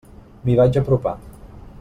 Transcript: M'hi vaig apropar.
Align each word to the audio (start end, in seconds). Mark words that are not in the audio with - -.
M'hi 0.45 0.55
vaig 0.59 0.79
apropar. 0.83 1.15